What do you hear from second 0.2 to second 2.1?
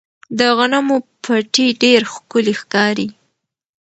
د غنمو پټي ډېر